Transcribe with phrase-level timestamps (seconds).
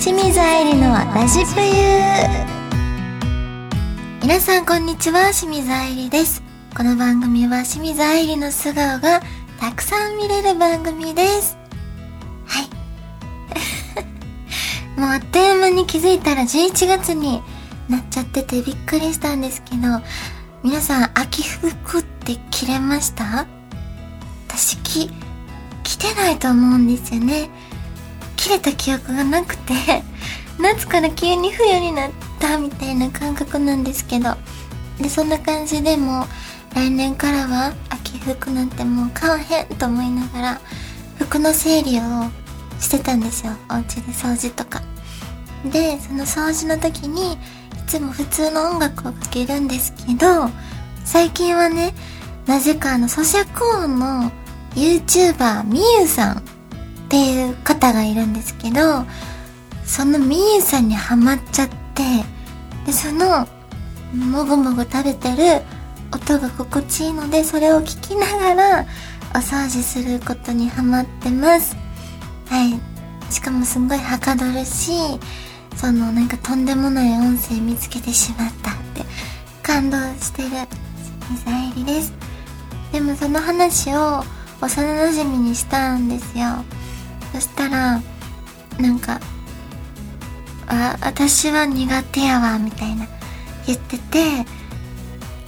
[0.00, 1.70] 清水愛理のラジプユ
[4.22, 5.32] 皆さんこんにちは。
[5.32, 6.42] 清水愛理です。
[6.76, 9.20] この番組は清水愛理の素顔が
[9.58, 11.58] たくさん見れる番組です。
[12.46, 12.68] はい。
[14.98, 17.42] もうあっという間に気づいたら11月に
[17.88, 20.00] なっちゃっててびっくりしたんですけど
[20.62, 23.46] 皆さん秋服って着れました？
[24.48, 25.10] 私着
[25.82, 27.50] 着てないと思うんですよね。
[28.50, 29.74] 切れた記憶がなくて
[30.58, 34.36] 夏から急に冬になったみたいな感覚なんですけど
[34.98, 36.26] でそんな感じでも
[36.74, 40.60] 来年からは秋服なんてもう買わへんと思いながら
[41.18, 42.02] 服の整理を
[42.80, 43.52] してたんですよ。
[43.68, 44.82] お家で掃除とか。
[45.64, 47.36] でその掃除の時にい
[47.86, 50.50] つも普通の音楽をかけるんですけど
[51.04, 51.92] 最近はね
[52.46, 54.32] なぜかあの咀嚼音の
[54.74, 56.42] YouTuber みゆさん
[57.10, 59.04] っていう方がいるんですけど、
[59.84, 62.04] そのみゆさんにハマっちゃって、
[62.86, 63.48] で、その、
[64.14, 65.62] もぐもぐ食べてる
[66.14, 68.86] 音が心地いいので、それを聞きながら、
[69.34, 71.76] お掃除することにハマってます。
[72.48, 72.78] はい。
[73.32, 74.92] しかもすごいはかどるし、
[75.74, 79.02] そのなんかとんでもない音声見つけてしまったって
[79.64, 80.48] 感動してる
[81.28, 82.12] 水愛理です。
[82.92, 84.22] でもその話を
[84.60, 86.64] 幼馴染にしたんですよ。
[87.32, 88.02] そしたら
[88.78, 89.20] なんか
[90.66, 93.06] 「あ私は苦手やわ」みたいな
[93.66, 94.46] 言ってて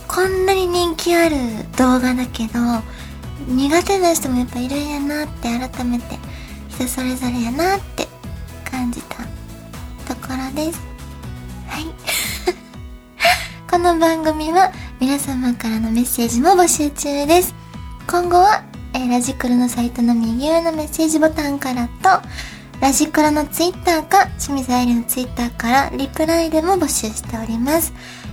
[0.06, 1.36] こんなに人気ある
[1.76, 2.58] 動画だけど
[3.48, 6.18] 苦手な人もやっぱいるんやなって改めて
[6.68, 8.06] 人それぞれやなって
[8.70, 9.16] 感じた
[10.14, 10.80] ところです。
[11.68, 11.86] はい。
[13.70, 17.54] この番組は皆様からのメッセージも募集中です。
[18.06, 18.62] 今後は
[18.94, 22.26] え、ラジクロのサイトの右上のメッセージボタンからと、
[22.80, 27.92] ラジクロのツイッターか、清水愛理のツイッターからリプライでも募集しております。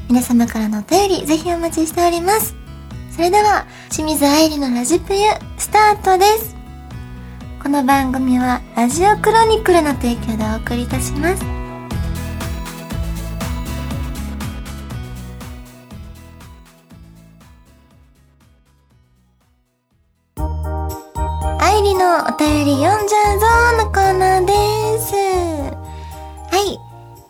[0.09, 2.55] 皆様からのお便り、ぜひお待ちしております。
[3.11, 5.19] それでは、清水愛理のラジプユ、
[5.57, 6.55] スタートです。
[7.61, 11.58] この番組は、ラジオクロニクルの提供でお送りいたします。
[22.39, 24.53] 便り読んじゃうぞのコーナーで
[24.99, 25.13] す。
[25.13, 26.79] はい。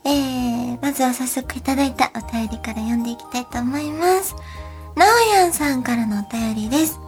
[0.08, 4.36] えー、まずは早速いただいたお便りから読んでいきたいと思います。
[4.96, 7.00] なおやんさんからのお便りです。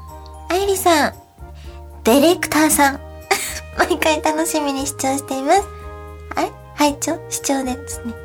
[0.50, 1.14] あいりさん、
[2.04, 3.00] ディレクターさん、
[3.78, 5.64] 毎回楽しみに視聴しています。
[6.36, 6.52] あれ？
[6.74, 7.20] 拝聴？
[7.30, 8.16] 視聴ですね。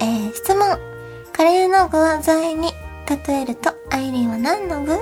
[0.00, 0.76] えー、質問。
[1.32, 2.72] カレーの具材に
[3.28, 4.94] 例えると、アイリンは何の具？
[4.94, 4.98] あ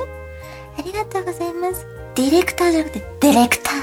[0.85, 1.92] りがとうございます。
[2.15, 3.75] ディレクターじゃなくて、ディレクター。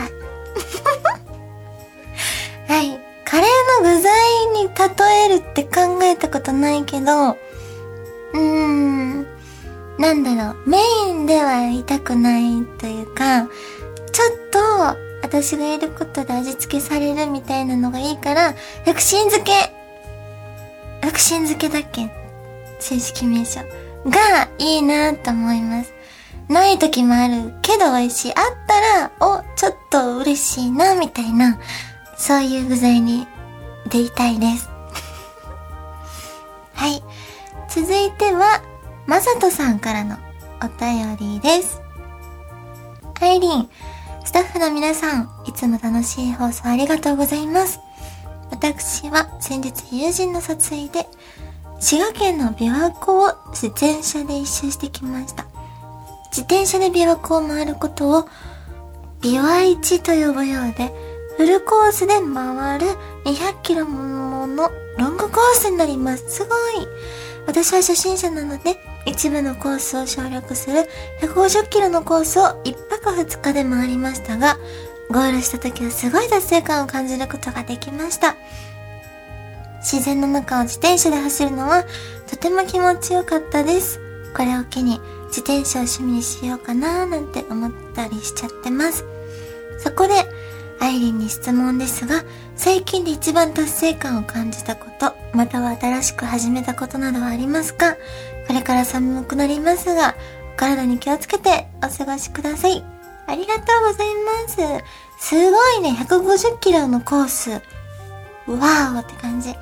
[2.73, 3.00] はい。
[3.25, 4.12] カレーの具材
[4.56, 9.28] に例えるって考えたことないけど、うーん、
[10.00, 13.47] なんだろう、メインでは言いたくないというか、
[14.12, 14.59] ちょっと
[15.22, 19.51] 私がいることで味付けされるみたいなのがいいから、薬神漬け
[21.01, 22.09] 薬神漬けだっけ？
[22.79, 23.62] 正式名称。
[24.06, 25.94] がいいなと思います。
[26.49, 28.33] ない時もあるけど美味しい。
[28.35, 31.59] あったら、お、ちょっと嬉しいな、みたいな、
[32.17, 33.27] そういう具材に
[33.87, 34.67] でいたいです。
[36.73, 37.03] はい。
[37.69, 38.61] 続いては、
[39.05, 40.17] まさとさんからの
[40.63, 41.81] お便りです。
[43.21, 43.69] アイリン、
[44.25, 47.79] スタッフの皆さん、いつも楽しい放送ありがとうございます。
[48.49, 51.07] 私は先日友人の撮影で、
[51.79, 55.48] 滋賀県の琵琶湖を自転車で一周してきました。
[56.29, 58.29] 自転車で琵琶湖を回ることを、
[59.22, 60.91] 琵琶市と呼ぶようで、
[61.38, 62.88] フルコースで回る
[63.25, 66.29] 200キロものロングコースになります。
[66.29, 66.88] すごい。
[67.47, 70.89] 私は初心者なので、一部のコースを省略する
[71.22, 74.57] 150キロのコースを1泊2日で回りましたが、
[75.09, 78.36] ゴールした時はすごい達成感を感じることができました。
[79.80, 81.86] 自然の中を自転車で走るのは
[82.30, 84.00] とても気持ちよかったです。
[84.36, 89.05] これを機に自転車を趣味にしようかななんて思ったりしちゃってます。
[89.79, 90.13] そこで、
[90.81, 92.23] アイリンに質問ですが、
[92.55, 97.95] 最近で一番達成感を感じたこと、または新しく始めたことなどはありますか？
[98.47, 100.15] これから寒くなりますが、
[100.55, 102.83] お体に気をつけてお過ごしください。
[103.27, 104.07] ありがとうござい
[104.47, 104.55] ます。
[105.19, 107.51] すごいね、150キロのコース。
[107.51, 109.53] わーおって感じ。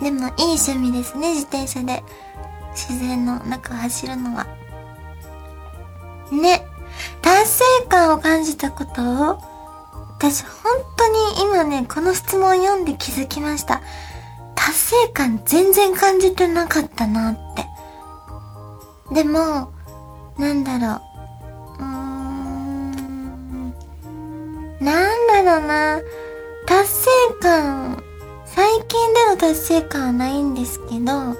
[0.00, 2.02] でもいい趣味ですね、自転車で。
[2.72, 4.46] 自然の中を走るのは。
[6.32, 6.66] ね。
[7.22, 9.02] 達成感を感じたこと
[9.32, 9.56] を
[10.18, 13.82] 私本当に今ね、この質問読んで気づきました。
[14.54, 17.66] 達成感全然感じてなかったなって。
[19.14, 19.70] でも、
[20.38, 21.02] なんだろ
[21.78, 21.82] う。
[21.82, 23.74] うーん。
[24.80, 26.00] なんだろうな。
[26.66, 28.02] 達成感、
[28.46, 31.36] 最近での達成感はないんですけど、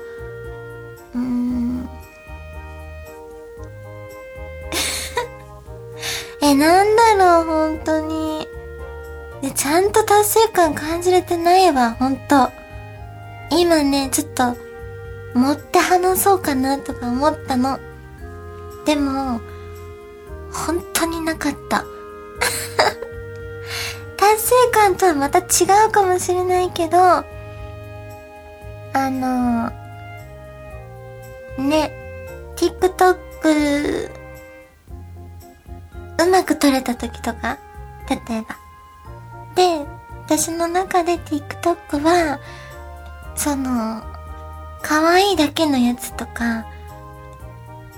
[6.56, 8.48] なんだろう、本当に。
[9.42, 12.50] で、ちゃんと達成感感じれてないわ、ほんと。
[13.50, 14.56] 今ね、ちょっと、
[15.34, 17.78] 持って話そうかなとか思ったの。
[18.86, 19.42] でも、
[20.50, 21.84] 本当になかった。
[24.16, 25.44] 達成感とはまた違
[25.88, 27.22] うかもしれないけど、あ
[28.94, 29.70] の、
[31.58, 31.92] ね、
[32.56, 34.15] TikTok、
[36.18, 37.58] うまく撮れた時とか、
[38.08, 38.56] 例えば。
[39.54, 39.86] で、
[40.26, 42.40] 私の中で TikTok は、
[43.36, 44.02] その、
[44.82, 46.66] 可愛いだけのやつとか、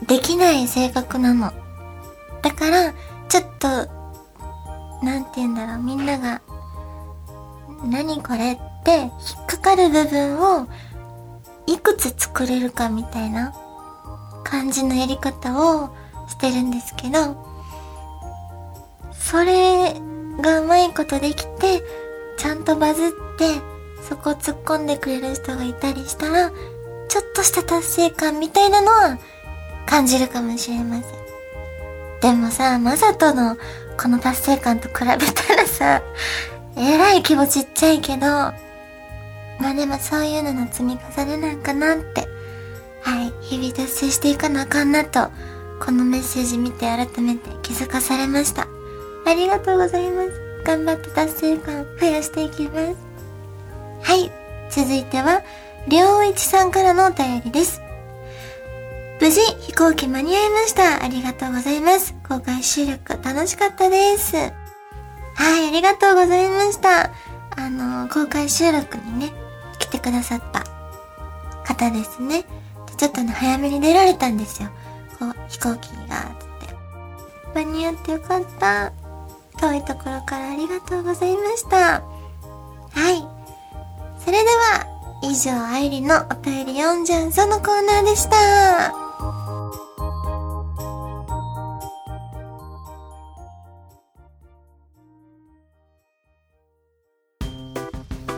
[0.06, 1.52] できない性格なの。
[2.42, 2.92] だから、
[3.28, 3.68] ちょっと、
[5.04, 6.40] なんて言うんだろう、みんなが、
[7.84, 9.10] 何これって引っ
[9.46, 10.66] かかる部分を、
[11.66, 13.52] いくつ作れるかみたいな
[14.42, 15.90] 感じのやり方を
[16.26, 17.47] してるんですけど、
[19.30, 19.92] それ
[20.40, 21.82] がうまいことできて、
[22.38, 23.60] ちゃんとバズって、
[24.08, 26.50] そこ突っ込んでくれる人がいたりしたら、
[27.08, 29.18] ちょっとした達成感みたいなのは
[29.84, 31.12] 感じるかもしれません。
[32.22, 33.58] でもさ、まさとの
[34.00, 36.00] この達成感と比べたらさ、
[36.78, 38.54] えらい規模ちっちゃいけど、ま
[39.60, 42.26] あでもそういうのの積み重ねなんかなって、
[43.02, 45.28] はい、日々達成していかなあかんなと、
[45.84, 48.68] このメッセージ見て改めて気づかされました。
[49.28, 50.30] ありがとうございます。
[50.64, 52.96] 頑張って達成感増やしていきます。
[54.02, 54.32] はい。
[54.70, 55.42] 続いては、
[55.86, 57.82] りょういちさんからのお便りです。
[59.20, 61.02] 無事、飛行機間に合いました。
[61.04, 62.14] ありがとうございます。
[62.26, 64.36] 公開収録楽しかったです。
[64.36, 67.10] はい、ありがとうございました。
[67.56, 69.32] あの、公開収録にね、
[69.78, 70.64] 来てくださった
[71.64, 72.44] 方ですね。
[72.96, 74.70] ちょっとね、早めに出られたんですよ。
[75.18, 76.74] こう、飛行機が、つって。
[77.54, 78.92] 間に合ってよかった。
[79.58, 82.00] 遠いところからありがとうございました。
[82.00, 82.02] は
[83.10, 83.26] い。
[84.24, 84.86] それでは、
[85.22, 89.08] 以上、愛理のお便り読んじゃうぞのコーナーでした。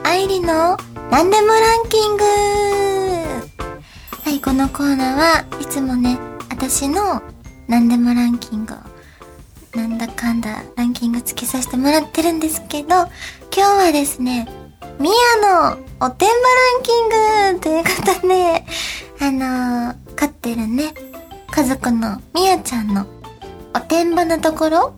[0.04, 0.76] 愛理の
[1.10, 2.24] 何でもランキング
[4.24, 6.18] はい、このコーナーはいつもね、
[6.48, 7.22] 私の
[7.68, 8.76] 何でもランキングを
[9.74, 13.08] なんだかんだランキングつけさせてもらってるんですけど、今
[13.50, 14.48] 日はですね、
[14.98, 15.10] ミ
[15.42, 18.64] ヤのおてんばランキングということで、
[19.20, 20.92] あのー、飼ってるね、
[21.50, 23.06] 家族のミヤちゃんの
[23.74, 24.94] おてんばなところ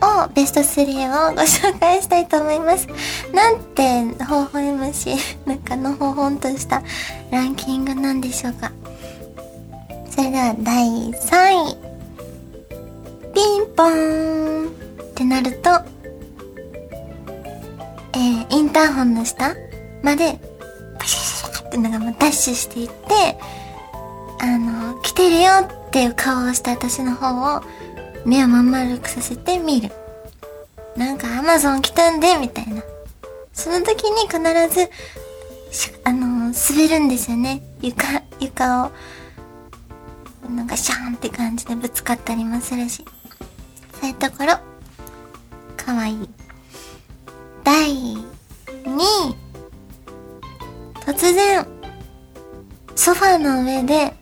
[0.00, 2.88] をベスト3をご紹介したいと思います。
[3.34, 6.82] なんて、微笑ましい、なんかのほほんとした
[7.30, 8.72] ランキングなんでしょうか。
[10.10, 11.87] それでは第3位。
[13.34, 14.72] ピンポーンっ
[15.14, 15.70] てなると、
[18.14, 19.54] えー、インターホンの下
[20.02, 20.38] まで、
[20.98, 23.38] パシャシャってなんかもうダッシュしていって、
[24.40, 27.62] あの、来てるよっていう顔をした私の方を
[28.24, 29.90] 目をまん丸くさせて見る。
[30.96, 32.82] なんかアマゾン来たんで、みたいな。
[33.52, 34.38] その時に必
[34.74, 34.90] ず、
[36.04, 37.62] あの、滑るんですよね。
[37.82, 38.92] 床、床を。
[40.50, 43.04] なんかシャーンって感じでぶつかったりもするし。
[44.00, 44.58] そういうところ、
[45.76, 46.28] かわいい。
[47.64, 48.20] 第2
[48.84, 49.36] 位。
[51.04, 51.66] 突然、
[52.94, 54.14] ソファーの上で、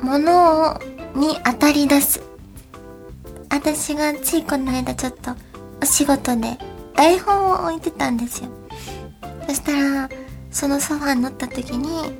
[0.00, 0.78] 物を、
[1.14, 2.22] に当たり出す。
[3.50, 5.32] 私がついこの間ちょっと、
[5.82, 6.58] お仕事で
[6.94, 8.48] 台本を置いてたんですよ。
[9.48, 10.08] そしたら、
[10.50, 12.14] そのソファーに乗った時に、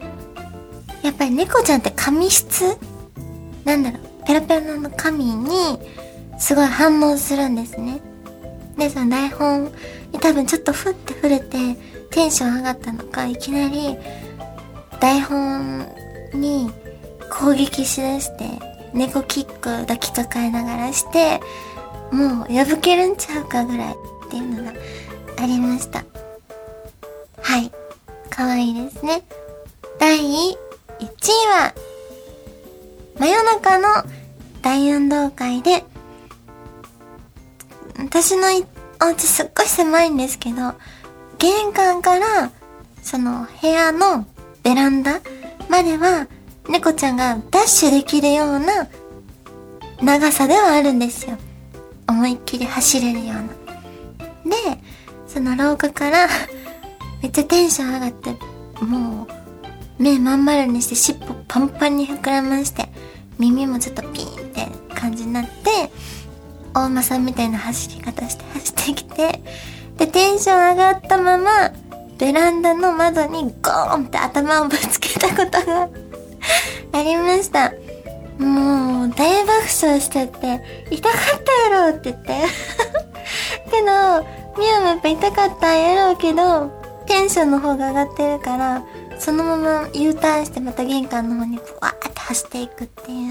[1.03, 2.77] やっぱり猫ちゃんって紙質？
[3.65, 5.79] なんだろう、ペラペラの紙に、
[6.39, 8.01] すごい反応するんですね。
[8.77, 9.71] で、その台本
[10.13, 11.77] に多分ちょっとふって触れて、
[12.11, 13.97] テンション上がったのか、いきなり、
[15.01, 15.87] 台本
[16.35, 16.71] に
[17.31, 18.45] 攻撃しだして、
[18.93, 21.41] 猫キック抱きかかえながらして、
[22.13, 23.95] もう破けるんちゃうかぐらい
[24.27, 24.73] っていうのが
[25.39, 26.05] ありました。
[27.41, 27.71] はい。
[28.29, 29.23] かわいいですね。
[29.99, 30.57] 第1位
[31.49, 31.75] は、
[33.23, 33.87] 真夜中の
[34.63, 35.85] 大運動会で
[37.97, 38.49] 私の
[39.01, 40.75] お家すっごい狭いんですけど、
[41.39, 42.51] 玄関から、
[43.01, 44.27] その部屋の
[44.65, 45.21] ベランダ
[45.69, 46.27] までは、
[46.69, 48.89] 猫ちゃんがダッシュできるような
[50.03, 51.39] 長さではあるんですよ。
[52.09, 53.43] 思いっきり走れるような。
[54.51, 54.83] で、
[55.29, 56.27] その廊下から
[57.23, 58.31] めっちゃテンション上がって、
[58.85, 59.43] もう、
[60.03, 62.89] 目まん丸にして尻尾パンパンに膨らまして、
[63.43, 65.51] 耳もちょっとピーンって感じになって、
[66.75, 69.41] 大間さんみたいな走り方して走ってきて、
[69.99, 71.73] で、テンション上がったまま、
[72.19, 75.89] ベランダの窓にゴーンって頭をぶつけたことが
[76.93, 77.73] ありました。
[78.39, 82.43] もう、大爆笑しちゃって、痛かったやろって言って。
[83.71, 84.25] けど、
[84.57, 86.71] ミヤもやっぱ痛かったんやろうけど、
[87.07, 88.83] テンションの方が上がってるから、
[89.23, 93.31] そのまま U ターンしてまた玄関の方にふわーって走っていくってい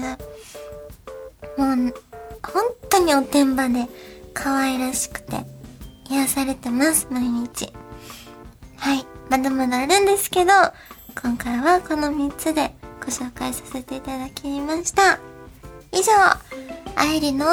[1.58, 1.94] もう、
[2.42, 3.86] 本当におてんばで
[4.32, 5.44] 可愛らしくて
[6.08, 7.70] 癒されてます、毎日。
[8.78, 9.06] はい。
[9.28, 10.52] まだまだあるんですけど、
[11.22, 15.20] 今回はこの3つでご紹介させていただきました。
[15.92, 16.12] 以上、
[16.96, 17.44] 愛理の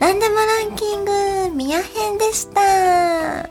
[0.00, 2.62] なんでもランキング、ミヤ編でした。
[2.62, 3.46] は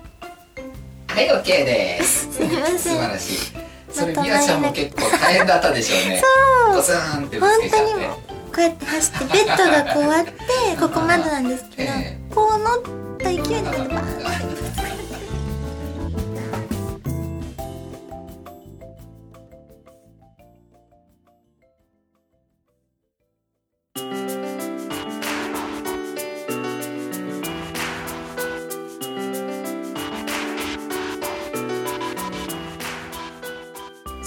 [1.21, 2.33] い、OK です。
[2.33, 3.60] すいません素晴らしい。
[3.91, 6.21] それ、またみやちゃんも結構大変だったでしょうね。
[6.65, 8.31] そうゴツンってぶ本つけちゃって。
[8.51, 10.31] こうやって走って、ベッドがこうあって、
[10.79, 14.40] ここまでなんですけどえ、こう乗った勢いでバーン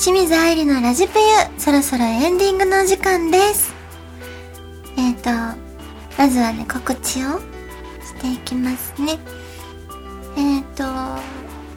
[0.05, 1.25] 清水愛理のラジプユ、
[1.59, 3.75] そろそろエンディングのお時間です。
[4.99, 5.59] えっ、ー、と、
[6.19, 9.19] まずはね、告知をしていきますね。
[10.37, 10.85] えっ、ー、と、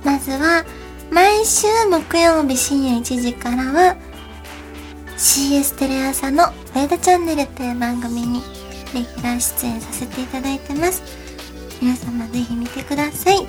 [0.03, 0.65] まずは、
[1.10, 3.96] 毎週木曜日深夜1時からは、
[5.17, 8.41] CS テレ朝のフェードチャンネルという番組に
[8.93, 11.01] レギュラー出演させていただいてます。
[11.81, 13.48] 皆様ぜひ見てください。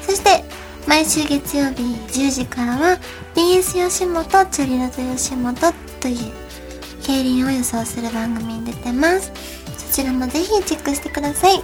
[0.00, 0.49] そして、
[0.86, 2.98] 毎週月曜日10時からは
[3.34, 5.54] BS 吉本チョリラと吉本
[6.00, 6.32] という
[7.02, 9.32] 競輪を予想する番組に出てます。
[9.76, 11.62] そちらもぜひチェックしてください。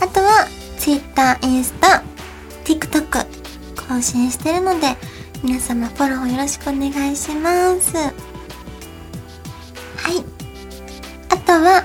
[0.00, 0.48] あとは
[0.78, 2.02] Twitter、インスタ、
[2.64, 3.26] TikTok
[3.88, 4.96] 更新してるので
[5.42, 7.96] 皆様フォローよろしくお願いします。
[7.96, 8.12] はい。
[11.28, 11.84] あとは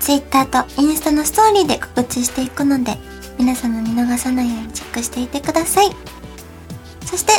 [0.00, 2.96] Twitter とインスタのストーリーで告知していくので
[3.38, 5.90] 皆様見逃さないようにチェックしていてください。
[7.06, 7.32] そして、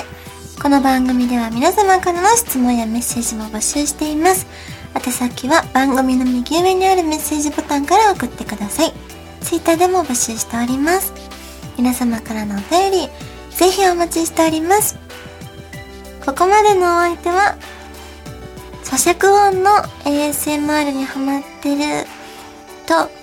[0.62, 4.48] この番組では皆様からの質問やメッセージも募集しています。
[4.96, 8.94] 宛先は番組の右上にあるメッセージボタンから送ってください。
[9.42, 11.14] Twitter でも募集しております。
[11.78, 13.10] 皆様からのお便り、
[13.52, 14.98] ぜひお待ちしております。
[16.26, 17.58] ここまでのお相手は、
[18.84, 19.72] 咀嚼音の
[20.06, 22.06] ASMR にハマってる
[22.86, 23.19] と、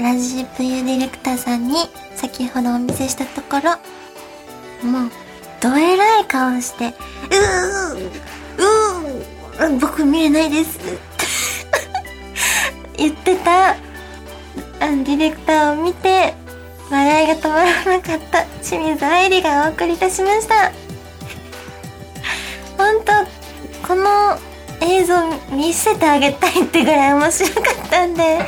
[0.00, 1.74] ラジプユディレクターさんに
[2.14, 5.10] 先ほどお見せしたところ、もう、
[5.60, 8.70] どえらい顔して、うー
[9.58, 10.78] うー僕見れないです。
[12.96, 13.74] 言ってた、あ
[14.86, 16.34] の、ディレクターを見て、
[16.90, 20.72] 笑いが止まらなかった清水愛理がお送りいたしました。
[22.78, 24.38] 本当この
[24.80, 25.14] 映像
[25.50, 28.46] 見せてあげたいってぐらい面白かったんで、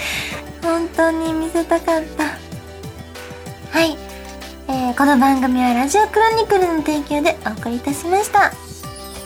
[0.63, 2.25] 本当に見せたかった。
[2.25, 3.97] はい。
[4.69, 8.47] えー、この番組はラジオクロニクルの提供でお送りいたしました。
[8.47, 8.51] あ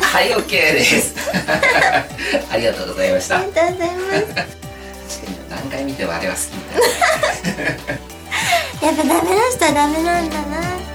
[0.01, 1.15] はい、OK です。
[2.51, 3.45] ありがとうございました。
[3.45, 4.21] りがとうございます。
[4.21, 4.45] 確か
[5.31, 6.81] に何回見てもあれは好きみたい
[8.81, 8.89] な。
[8.89, 10.86] やっぱダメな人はダメなんだな。